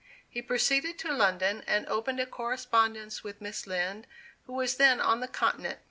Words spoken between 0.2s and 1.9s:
He proceeded to London, and